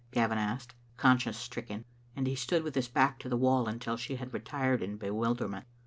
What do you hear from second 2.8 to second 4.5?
back to the wall until she had